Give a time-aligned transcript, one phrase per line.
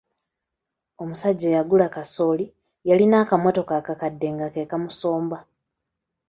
[1.01, 2.45] Omusajja eyagula kasooli
[2.87, 5.39] yalina akamotoka akakadde nga ke kamusomba.